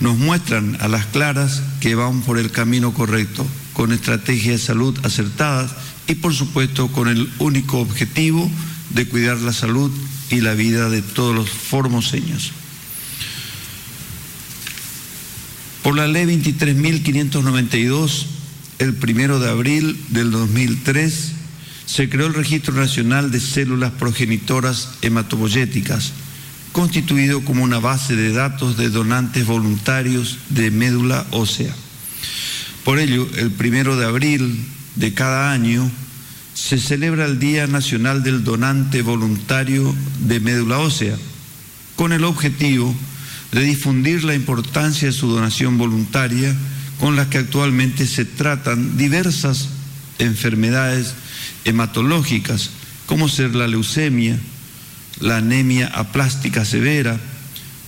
nos 0.00 0.18
muestran 0.18 0.76
a 0.80 0.88
las 0.88 1.06
claras 1.06 1.62
que 1.80 1.94
van 1.94 2.22
por 2.22 2.38
el 2.38 2.50
camino 2.50 2.92
correcto, 2.92 3.46
con 3.72 3.92
estrategias 3.92 4.60
de 4.60 4.66
salud 4.66 4.98
acertadas 5.04 5.72
y 6.08 6.16
por 6.16 6.34
supuesto 6.34 6.88
con 6.88 7.08
el 7.08 7.30
único 7.38 7.78
objetivo 7.78 8.50
de 8.90 9.06
cuidar 9.06 9.38
la 9.38 9.52
salud 9.52 9.90
y 10.30 10.40
la 10.40 10.54
vida 10.54 10.88
de 10.88 11.02
todos 11.02 11.34
los 11.34 11.50
formoseños. 11.50 12.52
Por 15.82 15.96
la 15.96 16.08
ley 16.08 16.26
23.592, 16.26 18.26
el 18.80 18.94
primero 18.94 19.38
de 19.38 19.48
abril 19.48 19.98
del 20.08 20.30
2003, 20.30 21.32
se 21.86 22.08
creó 22.08 22.26
el 22.26 22.34
Registro 22.34 22.74
Nacional 22.74 23.30
de 23.30 23.38
Células 23.38 23.92
Progenitoras 23.92 24.90
Hematopoyéticas, 25.02 26.12
constituido 26.72 27.44
como 27.44 27.62
una 27.62 27.78
base 27.78 28.16
de 28.16 28.32
datos 28.32 28.76
de 28.76 28.90
donantes 28.90 29.46
voluntarios 29.46 30.38
de 30.48 30.72
médula 30.72 31.24
ósea. 31.30 31.72
Por 32.84 32.98
ello, 32.98 33.28
el 33.36 33.52
primero 33.52 33.96
de 33.96 34.06
abril 34.06 34.66
de 34.96 35.14
cada 35.14 35.52
año 35.52 35.88
se 36.56 36.78
celebra 36.78 37.26
el 37.26 37.38
Día 37.38 37.66
Nacional 37.66 38.22
del 38.22 38.42
Donante 38.42 39.02
Voluntario 39.02 39.94
de 40.20 40.40
Médula 40.40 40.78
Ósea, 40.78 41.14
con 41.96 42.14
el 42.14 42.24
objetivo 42.24 42.94
de 43.52 43.60
difundir 43.60 44.24
la 44.24 44.34
importancia 44.34 45.06
de 45.06 45.12
su 45.12 45.28
donación 45.28 45.76
voluntaria 45.76 46.56
con 46.98 47.14
las 47.14 47.26
que 47.26 47.38
actualmente 47.38 48.06
se 48.06 48.24
tratan 48.24 48.96
diversas 48.96 49.68
enfermedades 50.18 51.12
hematológicas, 51.66 52.70
como 53.04 53.28
ser 53.28 53.54
la 53.54 53.68
leucemia, 53.68 54.38
la 55.20 55.36
anemia 55.36 55.88
aplástica 55.88 56.64
severa, 56.64 57.20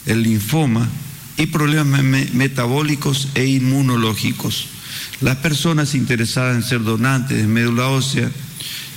el 0.05 0.23
linfoma 0.23 0.87
y 1.39 1.47
problemas 1.47 2.03
metabólicos 2.35 3.29
e 3.35 3.47
inmunológicos. 3.47 4.67
Las 5.23 5.37
personas 5.37 5.95
interesadas 5.95 6.55
en 6.55 6.63
ser 6.63 6.83
donantes 6.83 7.39
de 7.39 7.47
médula 7.47 7.89
ósea 7.89 8.31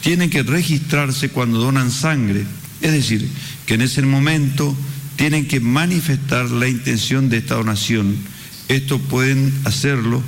tienen 0.02 0.30
que 0.30 0.44
registrarse 0.44 1.30
cuando 1.30 1.60
donan 1.60 1.92
sangre, 1.92 2.46
es 2.82 2.92
decir, 2.92 3.28
que 3.66 3.76
en 3.76 3.82
ese 3.82 4.02
momento 4.02 4.76
tienen 5.16 5.48
que 5.48 5.60
manifestar 5.60 6.50
la 6.50 6.68
intención 6.68 7.30
de 7.30 7.38
esta 7.38 7.56
donación. 7.56 8.18
Esto 8.68 9.00
pueden 9.00 9.54
hacerlo 9.66 10.22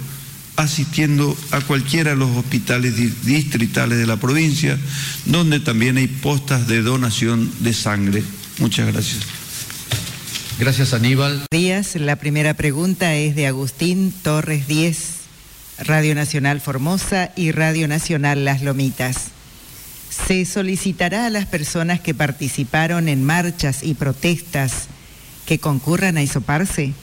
asistiendo 0.55 1.35
a 1.51 1.61
cualquiera 1.61 2.11
de 2.11 2.17
los 2.17 2.29
hospitales 2.37 2.95
distritales 3.25 3.97
de 3.97 4.05
la 4.05 4.17
provincia, 4.17 4.77
donde 5.25 5.59
también 5.59 5.97
hay 5.97 6.07
postas 6.07 6.67
de 6.67 6.81
donación 6.81 7.51
de 7.59 7.73
sangre. 7.73 8.23
Muchas 8.59 8.91
gracias. 8.91 9.23
Gracias, 10.59 10.93
Aníbal. 10.93 11.47
Días, 11.51 11.95
la 11.95 12.17
primera 12.17 12.53
pregunta 12.53 13.15
es 13.15 13.35
de 13.35 13.47
Agustín 13.47 14.13
Torres 14.21 14.67
10, 14.67 14.97
Radio 15.79 16.13
Nacional 16.13 16.61
Formosa 16.61 17.31
y 17.35 17.51
Radio 17.51 17.87
Nacional 17.87 18.45
Las 18.45 18.61
Lomitas. 18.61 19.32
Se 20.27 20.45
solicitará 20.45 21.25
a 21.25 21.29
las 21.29 21.45
personas 21.45 21.99
que 21.99 22.13
participaron 22.13 23.09
en 23.09 23.23
marchas 23.23 23.83
y 23.83 23.93
protestas 23.95 24.87
que 25.45 25.59
concurran 25.59 26.17
a 26.17 26.23
isoparse 26.23 26.93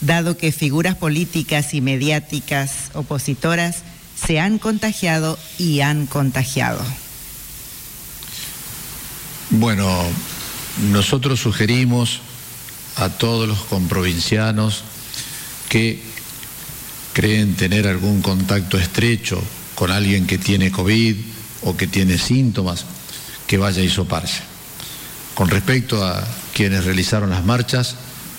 dado 0.00 0.36
que 0.36 0.52
figuras 0.52 0.94
políticas 0.96 1.74
y 1.74 1.80
mediáticas 1.80 2.90
opositoras 2.94 3.82
se 4.16 4.40
han 4.40 4.58
contagiado 4.58 5.38
y 5.58 5.80
han 5.80 6.06
contagiado? 6.06 6.82
Bueno, 9.50 9.88
nosotros 10.90 11.40
sugerimos 11.40 12.20
a 12.96 13.10
todos 13.10 13.46
los 13.46 13.60
comprovincianos 13.64 14.82
que 15.68 16.02
creen 17.12 17.54
tener 17.54 17.86
algún 17.86 18.22
contacto 18.22 18.78
estrecho 18.78 19.42
con 19.74 19.90
alguien 19.90 20.26
que 20.26 20.38
tiene 20.38 20.70
COVID 20.70 21.16
o 21.66 21.76
que 21.76 21.86
tiene 21.86 22.16
síntomas, 22.16 22.84
que 23.46 23.58
vaya 23.58 23.82
a 23.82 23.84
hisoparse. 23.84 24.40
Con 25.34 25.50
respecto 25.50 26.02
a 26.04 26.24
quienes 26.54 26.84
realizaron 26.84 27.30
las 27.30 27.44
marchas, 27.44 27.96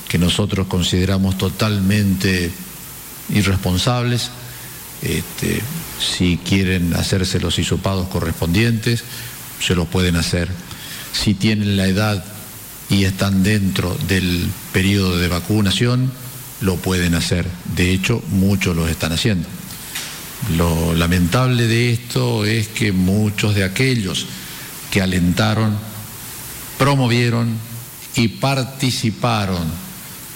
que 0.07 0.17
nosotros 0.17 0.67
consideramos 0.67 1.37
totalmente 1.37 2.51
irresponsables. 3.29 4.31
Este, 5.01 5.61
si 5.99 6.37
quieren 6.37 6.95
hacerse 6.95 7.39
los 7.39 7.59
hisopados 7.59 8.07
correspondientes, 8.07 9.03
se 9.59 9.75
los 9.75 9.87
pueden 9.87 10.15
hacer. 10.15 10.49
Si 11.11 11.33
tienen 11.33 11.77
la 11.77 11.87
edad 11.87 12.23
y 12.89 13.03
están 13.03 13.43
dentro 13.43 13.95
del 14.07 14.49
periodo 14.71 15.17
de 15.17 15.27
vacunación, 15.27 16.11
lo 16.61 16.77
pueden 16.77 17.13
hacer. 17.13 17.45
De 17.75 17.91
hecho, 17.91 18.23
muchos 18.29 18.75
lo 18.75 18.87
están 18.87 19.11
haciendo. 19.11 19.47
Lo 20.55 20.93
lamentable 20.93 21.67
de 21.67 21.91
esto 21.91 22.45
es 22.45 22.67
que 22.69 22.91
muchos 22.91 23.55
de 23.55 23.63
aquellos 23.63 24.25
que 24.91 25.01
alentaron, 25.01 25.77
promovieron 26.77 27.57
y 28.15 28.29
participaron 28.29 29.67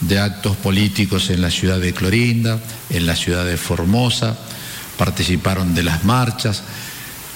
de 0.01 0.19
actos 0.19 0.57
políticos 0.57 1.29
en 1.29 1.41
la 1.41 1.51
ciudad 1.51 1.79
de 1.79 1.93
Clorinda, 1.93 2.59
en 2.89 3.05
la 3.05 3.15
ciudad 3.15 3.45
de 3.45 3.57
Formosa, 3.57 4.37
participaron 4.97 5.73
de 5.73 5.83
las 5.83 6.03
marchas 6.03 6.63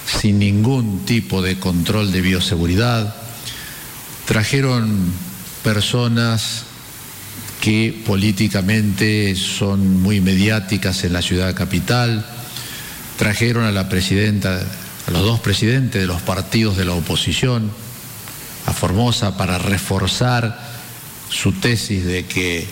sin 0.06 0.38
ningún 0.38 1.04
tipo 1.04 1.42
de 1.42 1.58
control 1.58 2.12
de 2.12 2.20
bioseguridad, 2.20 3.14
trajeron 4.26 5.12
personas 5.64 6.64
que 7.60 8.02
políticamente 8.06 9.34
son 9.34 10.02
muy 10.02 10.20
mediáticas 10.20 11.02
en 11.04 11.12
la 11.12 11.22
ciudad 11.22 11.54
capital, 11.54 12.24
trajeron 13.16 13.64
a 13.64 13.72
la 13.72 13.88
presidenta, 13.88 14.60
a 15.06 15.10
los 15.10 15.22
dos 15.22 15.40
presidentes 15.40 16.00
de 16.00 16.06
los 16.06 16.22
partidos 16.22 16.76
de 16.76 16.84
la 16.84 16.92
oposición, 16.92 17.70
a 18.66 18.72
Formosa 18.72 19.36
para 19.36 19.58
reforzar 19.58 20.58
su 21.28 21.52
tesis 21.52 22.04
de 22.04 22.24
que 22.26 22.66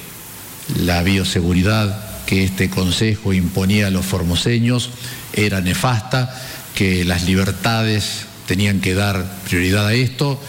la 0.77 1.03
bioseguridad 1.03 2.25
que 2.25 2.45
este 2.45 2.71
Consejo 2.71 3.33
imponía 3.33 3.89
a 3.89 3.91
los 3.91 4.07
formoseños 4.07 4.91
era 5.33 5.61
nefasta, 5.61 6.35
que 6.75 7.05
las 7.05 7.25
libertades 7.25 8.27
tenían 8.47 8.81
que 8.81 8.95
dar 8.95 9.25
prioridad 9.45 9.87
a 9.87 9.95
esto. 9.95 10.41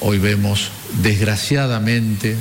Hoy 0.00 0.18
vemos, 0.18 0.70
desgraciadamente, 1.02 2.36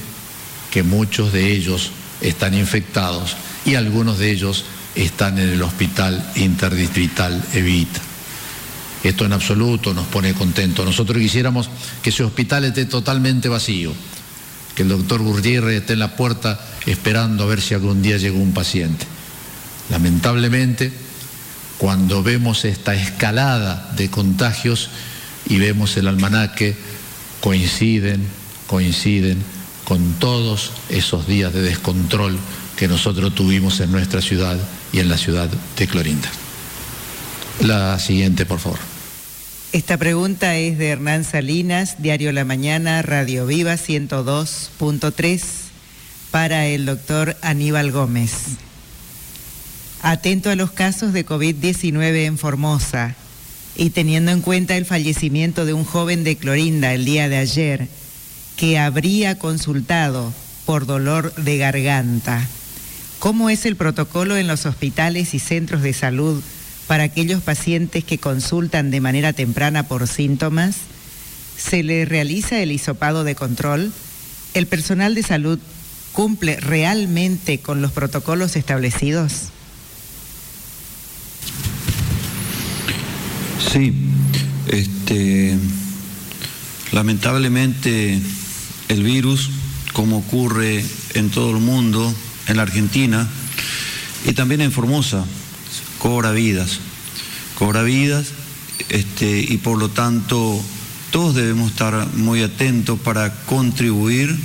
que 0.71 0.83
muchos 0.83 1.33
de 1.33 1.51
ellos 1.51 1.91
están 2.21 2.53
infectados 2.53 3.35
y 3.65 3.75
algunos 3.75 4.17
de 4.17 4.31
ellos 4.31 4.65
están 4.97 5.37
en 5.37 5.49
el 5.49 5.61
hospital 5.61 6.31
interdistrital 6.35 7.43
Evita. 7.53 8.01
Esto 9.03 9.25
en 9.25 9.33
absoluto 9.33 9.93
nos 9.93 10.07
pone 10.07 10.33
contentos. 10.33 10.85
Nosotros 10.85 11.19
quisiéramos 11.19 11.69
que 12.01 12.09
ese 12.09 12.23
hospital 12.23 12.65
esté 12.65 12.85
totalmente 12.85 13.47
vacío 13.47 13.93
que 14.77 14.83
el 14.83 14.89
doctor 14.89 15.23
Gurriere 15.23 15.77
esté 15.77 15.93
en 15.93 15.99
la 15.99 16.15
puerta 16.15 16.59
esperando 16.85 17.43
a 17.43 17.47
ver 17.47 17.61
si 17.61 17.73
algún 17.73 18.03
día 18.03 18.17
llegó 18.17 18.37
un 18.37 18.53
paciente. 18.53 19.07
Lamentablemente, 19.89 20.93
cuando 21.79 22.21
vemos 22.21 22.63
esta 22.63 22.93
escalada 22.93 23.91
de 23.97 24.11
contagios 24.11 24.91
y 25.49 25.57
vemos 25.57 25.97
el 25.97 26.07
almanaque, 26.07 26.75
coinciden, 27.41 28.27
coinciden 28.67 29.41
con 29.83 30.13
todos 30.19 30.69
esos 30.89 31.25
días 31.25 31.51
de 31.55 31.63
descontrol 31.63 32.37
que 32.75 32.87
nosotros 32.87 33.33
tuvimos 33.33 33.79
en 33.79 33.91
nuestra 33.91 34.21
ciudad 34.21 34.59
y 34.91 34.99
en 34.99 35.09
la 35.09 35.17
ciudad 35.17 35.49
de 35.77 35.87
Clorinda. 35.87 36.29
La 37.61 37.97
siguiente, 37.99 38.45
por 38.45 38.59
favor. 38.59 38.79
Esta 39.73 39.97
pregunta 39.97 40.55
es 40.55 40.77
de 40.77 40.89
Hernán 40.89 41.23
Salinas, 41.23 42.01
Diario 42.01 42.31
La 42.31 42.45
Mañana, 42.45 43.01
Radio 43.01 43.45
Viva 43.45 43.73
102.3, 43.73 45.41
para 46.31 46.67
el 46.67 46.85
doctor 46.85 47.35
Aníbal 47.41 47.91
Gómez. 47.91 48.31
Atento 50.01 50.49
a 50.49 50.55
los 50.55 50.71
casos 50.71 51.11
de 51.11 51.25
COVID-19 51.25 52.25
en 52.25 52.37
Formosa 52.37 53.15
y 53.75 53.89
teniendo 53.89 54.31
en 54.31 54.41
cuenta 54.41 54.77
el 54.77 54.85
fallecimiento 54.85 55.65
de 55.65 55.73
un 55.73 55.83
joven 55.83 56.23
de 56.23 56.37
Clorinda 56.37 56.93
el 56.93 57.05
día 57.05 57.27
de 57.27 57.37
ayer, 57.37 57.87
que 58.55 58.79
habría 58.79 59.37
consultado 59.37 60.33
por 60.65 60.85
dolor 60.85 61.33
de 61.35 61.57
garganta. 61.57 62.47
¿Cómo 63.19 63.49
es 63.49 63.65
el 63.65 63.75
protocolo 63.75 64.37
en 64.37 64.47
los 64.47 64.65
hospitales 64.65 65.33
y 65.33 65.39
centros 65.39 65.81
de 65.81 65.93
salud 65.93 66.41
para 66.85 67.03
aquellos 67.03 67.41
pacientes 67.41 68.03
que 68.03 68.19
consultan 68.19 68.91
de 68.91 69.01
manera 69.01 69.33
temprana 69.33 69.87
por 69.87 70.07
síntomas? 70.07 70.75
¿Se 71.57 71.81
le 71.81 72.05
realiza 72.05 72.59
el 72.59 72.71
hisopado 72.71 73.23
de 73.23 73.33
control? 73.33 73.91
¿El 74.53 74.67
personal 74.67 75.15
de 75.15 75.23
salud 75.23 75.59
cumple 76.13 76.57
realmente 76.57 77.59
con 77.59 77.81
los 77.81 77.91
protocolos 77.91 78.55
establecidos? 78.55 79.49
Sí, 83.71 83.93
este, 84.67 85.57
lamentablemente 86.91 88.19
el 88.89 89.03
virus, 89.03 89.49
como 89.93 90.17
ocurre 90.17 90.85
en 91.15 91.31
todo 91.31 91.51
el 91.51 91.61
mundo, 91.61 92.13
en 92.47 92.57
la 92.57 92.63
Argentina 92.63 93.27
y 94.25 94.33
también 94.33 94.61
en 94.61 94.71
Formosa, 94.71 95.23
cobra 95.99 96.31
vidas, 96.31 96.79
cobra 97.57 97.83
vidas 97.83 98.27
este, 98.89 99.39
y 99.39 99.57
por 99.57 99.77
lo 99.77 99.89
tanto 99.89 100.61
todos 101.11 101.35
debemos 101.35 101.71
estar 101.71 102.07
muy 102.13 102.41
atentos 102.41 102.99
para 102.99 103.33
contribuir, 103.45 104.35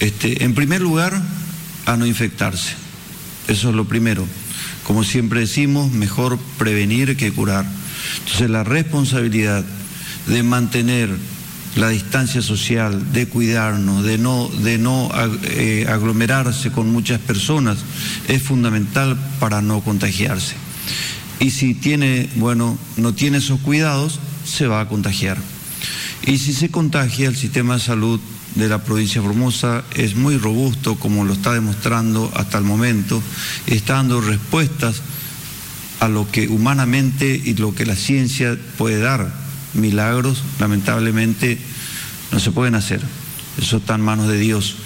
este, 0.00 0.44
en 0.44 0.54
primer 0.54 0.80
lugar, 0.80 1.20
a 1.86 1.96
no 1.96 2.06
infectarse. 2.06 2.74
Eso 3.48 3.70
es 3.70 3.74
lo 3.74 3.86
primero. 3.86 4.26
Como 4.84 5.04
siempre 5.04 5.40
decimos, 5.40 5.92
mejor 5.92 6.38
prevenir 6.58 7.16
que 7.16 7.32
curar. 7.32 7.66
Entonces 8.18 8.50
la 8.50 8.64
responsabilidad 8.64 9.64
de 10.26 10.42
mantener 10.42 11.10
la 11.76 11.88
distancia 11.88 12.40
social, 12.40 13.12
de 13.12 13.26
cuidarnos, 13.26 14.04
de 14.04 14.18
no, 14.18 14.48
de 14.48 14.78
no 14.78 15.10
eh, 15.42 15.86
aglomerarse 15.88 16.70
con 16.70 16.90
muchas 16.90 17.20
personas, 17.20 17.78
es 18.28 18.42
fundamental 18.42 19.18
para 19.40 19.60
no 19.60 19.80
contagiarse. 19.80 20.54
Y 21.40 21.50
si 21.50 21.74
tiene, 21.74 22.30
bueno, 22.36 22.78
no 22.96 23.12
tiene 23.12 23.38
esos 23.38 23.60
cuidados, 23.60 24.20
se 24.44 24.66
va 24.66 24.80
a 24.80 24.88
contagiar. 24.88 25.36
Y 26.26 26.38
si 26.38 26.52
se 26.52 26.70
contagia, 26.70 27.28
el 27.28 27.36
sistema 27.36 27.74
de 27.74 27.80
salud 27.80 28.20
de 28.54 28.68
la 28.68 28.84
provincia 28.84 29.20
Formosa 29.20 29.84
es 29.94 30.14
muy 30.14 30.38
robusto, 30.38 30.94
como 30.94 31.24
lo 31.24 31.32
está 31.32 31.52
demostrando 31.52 32.30
hasta 32.36 32.56
el 32.58 32.64
momento, 32.64 33.20
está 33.66 33.94
dando 33.94 34.20
respuestas 34.20 35.02
a 35.98 36.08
lo 36.08 36.30
que 36.30 36.48
humanamente 36.48 37.40
y 37.44 37.54
lo 37.54 37.74
que 37.74 37.84
la 37.84 37.96
ciencia 37.96 38.56
puede 38.78 39.00
dar 39.00 39.43
milagros, 39.74 40.42
lamentablemente, 40.58 41.58
no 42.32 42.40
se 42.40 42.50
pueden 42.50 42.74
hacer. 42.74 43.00
Eso 43.58 43.76
está 43.78 43.94
en 43.94 44.00
manos 44.00 44.28
de 44.28 44.38
Dios. 44.38 44.76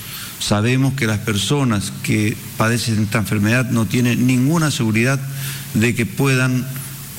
Sabemos 0.40 0.94
que 0.94 1.06
las 1.06 1.18
personas 1.18 1.92
que 2.02 2.36
padecen 2.56 3.02
esta 3.02 3.18
enfermedad 3.18 3.70
no 3.70 3.86
tienen 3.86 4.26
ninguna 4.26 4.70
seguridad 4.70 5.20
de 5.74 5.94
que 5.94 6.06
puedan 6.06 6.66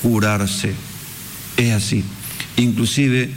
curarse. 0.02 0.74
Es 1.56 1.72
así. 1.72 2.04
Inclusive 2.56 3.30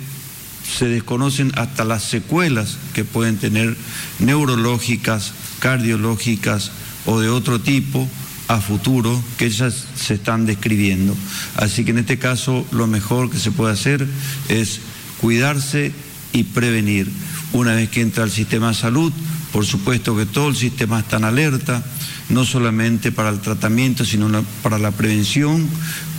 se 0.64 0.88
desconocen 0.88 1.52
hasta 1.56 1.84
las 1.84 2.04
secuelas 2.04 2.78
que 2.94 3.04
pueden 3.04 3.38
tener 3.38 3.76
neurológicas, 4.20 5.34
cardiológicas 5.60 6.72
o 7.06 7.20
de 7.20 7.30
otro 7.30 7.60
tipo 7.60 8.08
a 8.48 8.60
futuro 8.60 9.22
que 9.38 9.46
ellas 9.46 9.86
se 9.96 10.16
están 10.16 10.46
describiendo. 10.46 11.16
Así 11.56 11.86
que 11.86 11.92
en 11.92 12.00
este 12.00 12.20
caso 12.20 12.66
lo 12.72 12.88
mejor 12.88 13.30
que 13.30 13.40
se 13.40 13.52
puede 13.52 13.74
hacer 13.74 14.08
es 14.50 14.80
cuidarse 15.22 15.92
y 16.34 16.44
prevenir. 16.44 17.10
Una 17.54 17.76
vez 17.76 17.90
que 17.90 18.02
entra 18.02 18.24
el 18.24 18.32
sistema 18.32 18.70
de 18.70 18.74
salud, 18.74 19.14
por 19.52 19.66
supuesto 19.66 20.18
que 20.18 20.26
todo 20.26 20.50
el 20.50 20.56
sistema 20.56 21.00
está 21.00 21.18
en 21.18 21.26
alerta, 21.26 21.84
no 22.30 22.44
solamente 22.46 23.12
para 23.12 23.30
el 23.30 23.40
tratamiento, 23.40 24.04
sino 24.04 24.44
para 24.64 24.80
la 24.80 24.92
prevención, 24.92 25.68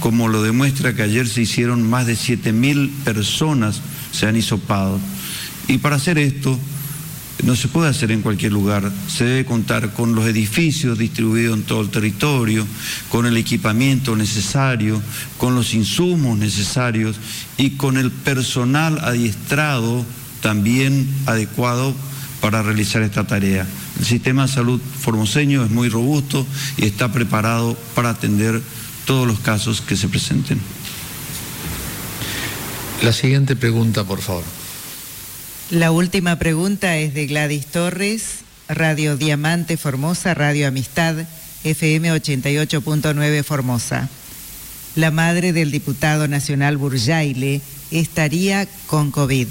como 0.01 0.29
lo 0.29 0.43
demuestra 0.43 0.95
que 0.95 1.03
ayer 1.03 1.27
se 1.27 1.43
hicieron 1.43 1.89
más 1.89 2.07
de 2.07 2.15
7.000 2.15 2.91
personas, 3.05 3.81
se 4.13 4.27
han 4.27 4.37
hisopado. 4.37 5.01
Y 5.67 5.79
para 5.79 5.97
hacer 5.97 6.19
esto, 6.19 6.59
no 7.43 7.57
se 7.57 7.69
puede 7.69 7.91
hacer 7.91 8.13
en 8.13 8.23
cualquier 8.23 8.53
lugar, 8.53 8.91
se 9.09 9.25
debe 9.25 9.45
contar 9.45 9.93
con 9.93 10.15
los 10.15 10.27
edificios 10.27 10.99
distribuidos 10.99 11.59
en 11.59 11.65
todo 11.65 11.81
el 11.83 11.91
territorio, 11.91 12.67
con 13.09 13.27
el 13.27 13.37
equipamiento 13.37 14.17
necesario, 14.17 15.03
con 15.37 15.55
los 15.55 15.75
insumos 15.75 16.39
necesarios 16.39 17.17
y 17.59 17.71
con 17.71 17.97
el 17.97 18.11
personal 18.11 18.99
adiestrado 19.03 20.05
también 20.41 21.09
adecuado 21.27 21.95
para 22.41 22.63
realizar 22.63 23.03
esta 23.03 23.27
tarea. 23.27 23.67
El 23.99 24.05
sistema 24.05 24.43
de 24.43 24.53
salud 24.53 24.81
formoseño 25.01 25.65
es 25.65 25.71
muy 25.71 25.89
robusto 25.89 26.47
y 26.77 26.85
está 26.85 27.13
preparado 27.13 27.77
para 27.95 28.11
atender 28.11 28.61
todos 29.07 29.27
los 29.27 29.41
casos 29.41 29.81
que 29.81 29.97
se 29.97 30.09
presenten. 30.09 30.61
La 33.03 33.13
siguiente 33.13 33.57
pregunta, 33.57 34.05
por 34.05 34.21
favor. 34.21 34.64
La 35.75 35.91
última 35.91 36.39
pregunta 36.39 36.99
es 36.99 37.15
de 37.15 37.27
Gladys 37.27 37.67
Torres, 37.67 38.45
Radio 38.69 39.17
Diamante 39.17 39.77
Formosa, 39.77 40.33
Radio 40.33 40.69
Amistad, 40.69 41.17
FM 41.65 42.13
88.9 42.13 43.43
Formosa. 43.43 44.09
La 44.95 45.11
madre 45.11 45.53
del 45.53 45.73
diputado 45.73 46.29
nacional 46.29 46.77
Burjaile 46.77 47.61
estaría 47.91 48.69
con 48.87 49.11
COVID. 49.11 49.49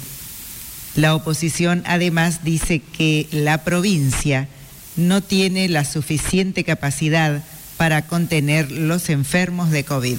La 0.96 1.14
oposición 1.14 1.82
además 1.84 2.42
dice 2.42 2.80
que 2.80 3.28
la 3.30 3.62
provincia 3.62 4.48
no 4.96 5.22
tiene 5.22 5.68
la 5.68 5.84
suficiente 5.84 6.64
capacidad 6.64 7.44
para 7.76 8.06
contener 8.06 8.72
los 8.72 9.10
enfermos 9.10 9.70
de 9.70 9.84
COVID. 9.84 10.16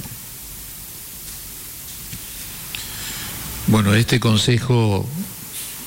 Bueno, 3.65 3.95
este 3.95 4.19
consejo 4.19 5.09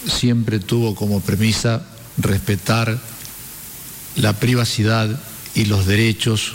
siempre 0.07 0.59
tuvo 0.59 0.95
como 0.95 1.21
premisa 1.21 1.83
respetar 2.19 2.99
la 4.17 4.33
privacidad 4.35 5.09
y 5.55 5.67
los 5.67 5.87
derechos 5.87 6.53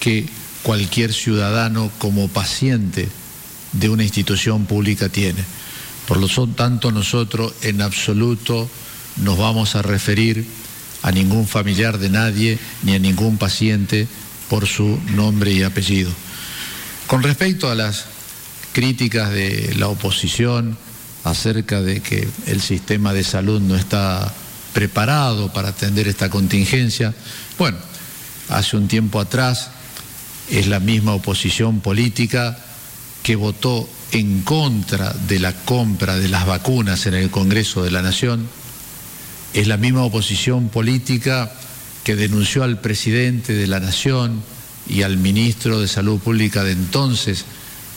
que 0.00 0.26
cualquier 0.62 1.12
ciudadano 1.12 1.90
como 1.98 2.28
paciente 2.28 3.08
de 3.72 3.88
una 3.88 4.02
institución 4.02 4.66
pública 4.66 5.08
tiene. 5.08 5.44
Por 6.06 6.18
lo 6.18 6.28
tanto, 6.48 6.92
nosotros 6.92 7.52
en 7.62 7.82
absoluto 7.82 8.68
nos 9.16 9.38
vamos 9.38 9.74
a 9.74 9.82
referir 9.82 10.46
a 11.02 11.10
ningún 11.12 11.46
familiar 11.46 11.98
de 11.98 12.10
nadie 12.10 12.58
ni 12.82 12.94
a 12.94 12.98
ningún 12.98 13.38
paciente 13.38 14.06
por 14.48 14.66
su 14.66 14.98
nombre 15.14 15.52
y 15.52 15.62
apellido. 15.62 16.10
Con 17.06 17.22
respecto 17.22 17.70
a 17.70 17.74
las 17.74 18.06
críticas 18.72 19.30
de 19.30 19.74
la 19.78 19.88
oposición, 19.88 20.76
acerca 21.26 21.82
de 21.82 22.00
que 22.00 22.28
el 22.46 22.60
sistema 22.60 23.12
de 23.12 23.24
salud 23.24 23.60
no 23.60 23.74
está 23.74 24.32
preparado 24.72 25.52
para 25.52 25.70
atender 25.70 26.06
esta 26.06 26.30
contingencia. 26.30 27.12
Bueno, 27.58 27.78
hace 28.48 28.76
un 28.76 28.86
tiempo 28.86 29.18
atrás 29.18 29.70
es 30.48 30.68
la 30.68 30.78
misma 30.78 31.14
oposición 31.14 31.80
política 31.80 32.56
que 33.24 33.34
votó 33.34 33.88
en 34.12 34.42
contra 34.42 35.12
de 35.26 35.40
la 35.40 35.52
compra 35.52 36.16
de 36.16 36.28
las 36.28 36.46
vacunas 36.46 37.06
en 37.06 37.14
el 37.14 37.28
Congreso 37.28 37.82
de 37.82 37.90
la 37.90 38.02
Nación, 38.02 38.48
es 39.52 39.66
la 39.66 39.78
misma 39.78 40.04
oposición 40.04 40.68
política 40.68 41.50
que 42.04 42.14
denunció 42.14 42.62
al 42.62 42.80
presidente 42.80 43.52
de 43.52 43.66
la 43.66 43.80
Nación 43.80 44.44
y 44.88 45.02
al 45.02 45.16
ministro 45.16 45.80
de 45.80 45.88
Salud 45.88 46.20
Pública 46.20 46.62
de 46.62 46.70
entonces 46.70 47.44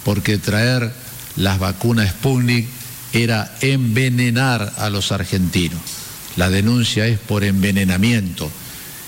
porque 0.04 0.40
traer 0.40 0.92
las 1.36 1.60
vacunas 1.60 2.10
Sputnik 2.10 2.79
era 3.14 3.56
envenenar 3.62 4.74
a 4.78 4.90
los 4.90 5.12
argentinos. 5.12 5.80
La 6.36 6.50
denuncia 6.50 7.08
es 7.08 7.20
por 7.20 7.44
envenenamiento. 7.44 8.50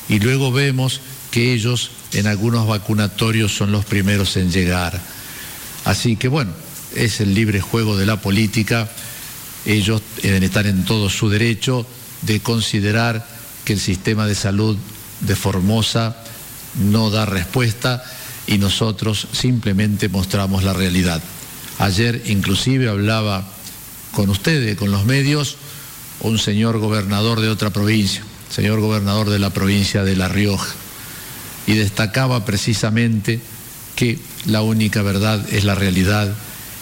Y 0.10 0.20
luego 0.20 0.52
vemos 0.52 1.02
que 1.30 1.54
ellos 1.54 1.92
en 2.14 2.28
algunos 2.28 2.68
vacunatorios 2.68 3.56
son 3.56 3.72
los 3.72 3.86
primeros 3.86 4.36
en 4.38 4.52
llegar. 4.52 5.00
Así 5.86 6.16
que 6.16 6.28
bueno, 6.28 6.52
es 6.96 7.22
el 7.22 7.34
libre 7.34 7.62
juego 7.62 7.98
de 7.98 8.06
la 8.06 8.22
política. 8.22 8.90
Ellos 9.66 10.02
deben 10.22 10.44
estar 10.44 10.66
en 10.66 10.84
todo 10.84 11.10
su 11.10 11.30
derecho 11.30 11.86
de 12.24 12.42
considerar 12.42 13.26
que 13.64 13.74
el 13.74 13.80
sistema 13.80 14.26
de 14.28 14.36
salud 14.36 14.78
de 15.22 15.36
Formosa 15.36 16.18
no 16.76 17.10
da 17.10 17.26
respuesta 17.26 18.04
y 18.48 18.58
nosotros 18.58 19.28
simplemente 19.32 20.10
mostramos 20.10 20.64
la 20.64 20.74
realidad. 20.74 21.22
Ayer 21.80 22.24
inclusive 22.26 22.90
hablaba 22.90 23.48
con 24.12 24.30
ustedes, 24.30 24.78
con 24.78 24.92
los 24.92 25.06
medios, 25.06 25.58
un 26.22 26.38
señor 26.38 26.78
gobernador 26.80 27.42
de 27.42 27.50
otra 27.50 27.70
provincia, 27.70 28.24
señor 28.50 28.80
gobernador 28.80 29.30
de 29.30 29.40
la 29.40 29.50
provincia 29.50 30.04
de 30.04 30.16
La 30.16 30.28
Rioja, 30.28 30.74
y 31.68 31.74
destacaba 31.74 32.46
precisamente 32.46 33.40
que 33.96 34.20
la 34.46 34.62
única 34.62 35.02
verdad 35.02 35.46
es 35.54 35.64
la 35.64 35.76
realidad 35.76 36.34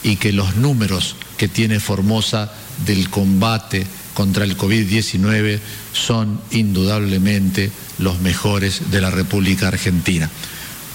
y 0.04 0.15
que 0.15 0.32
los 0.32 0.56
números 0.56 1.15
que 1.38 1.48
tiene 1.48 1.80
Formosa 1.80 2.52
del 2.86 3.10
combate 3.10 3.86
contra 4.13 4.44
el 4.44 4.58
COVID-19 4.58 5.60
son 5.94 6.42
indudablemente 6.52 7.72
los 8.00 8.20
mejores 8.20 8.92
de 8.92 9.02
la 9.02 9.12
República 9.12 9.68
Argentina. 9.68 10.30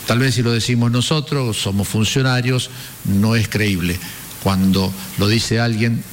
Tal 0.06 0.18
vez 0.18 0.34
si 0.34 0.42
lo 0.42 0.52
decimos 0.52 0.90
nosotros, 0.90 1.56
somos 1.56 1.88
funcionarios, 1.88 2.70
no 3.04 3.36
es 3.36 3.48
creíble. 3.48 3.98
Cuando 4.42 4.92
lo 5.18 5.28
dice 5.28 5.60
alguien, 5.60 6.04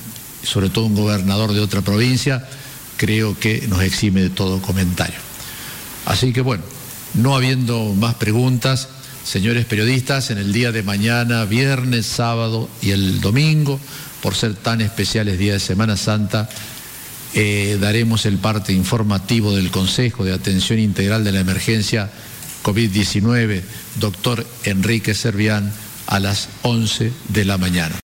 sobre 0.43 0.69
todo 0.69 0.85
un 0.85 0.95
gobernador 0.95 1.53
de 1.53 1.59
otra 1.59 1.81
provincia, 1.81 2.47
creo 2.97 3.37
que 3.39 3.67
nos 3.67 3.81
exime 3.81 4.21
de 4.21 4.29
todo 4.29 4.61
comentario. 4.61 5.19
Así 6.05 6.33
que 6.33 6.41
bueno, 6.41 6.63
no 7.13 7.35
habiendo 7.35 7.93
más 7.93 8.15
preguntas, 8.15 8.89
señores 9.23 9.65
periodistas, 9.65 10.31
en 10.31 10.37
el 10.37 10.53
día 10.53 10.71
de 10.71 10.83
mañana, 10.83 11.45
viernes, 11.45 12.05
sábado 12.05 12.69
y 12.81 12.91
el 12.91 13.21
domingo, 13.21 13.79
por 14.21 14.35
ser 14.35 14.55
tan 14.55 14.81
especiales 14.81 15.39
días 15.39 15.55
de 15.55 15.59
Semana 15.59 15.97
Santa, 15.97 16.49
eh, 17.33 17.77
daremos 17.79 18.25
el 18.25 18.37
parte 18.37 18.73
informativo 18.73 19.55
del 19.55 19.71
Consejo 19.71 20.25
de 20.25 20.33
Atención 20.33 20.79
Integral 20.79 21.23
de 21.23 21.31
la 21.31 21.39
Emergencia 21.39 22.09
COVID-19, 22.63 23.61
doctor 23.99 24.45
Enrique 24.63 25.13
Servián, 25.13 25.71
a 26.07 26.19
las 26.19 26.49
11 26.63 27.11
de 27.29 27.45
la 27.45 27.57
mañana. 27.57 27.95